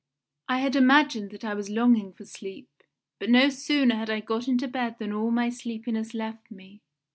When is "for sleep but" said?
2.11-3.29